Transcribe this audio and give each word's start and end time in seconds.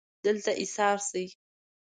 دلته 0.25 0.51
ایسار 0.61 0.97
شئ 1.07 1.25